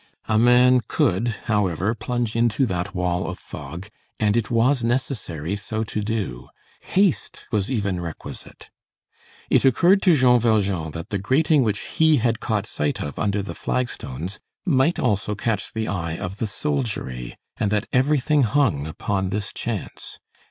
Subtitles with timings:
[0.27, 3.87] A man could, however, plunge into that wall of fog
[4.19, 6.47] and it was necessary so to do.
[6.79, 8.71] Haste was even requisite.
[9.51, 13.43] It occurred to Jean Valjean that the grating which he had caught sight of under
[13.43, 18.87] the flag stones might also catch the eye of the soldiery, and that everything hung
[18.87, 20.17] upon this chance.